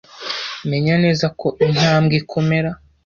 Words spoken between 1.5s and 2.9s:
intambwe ikomera.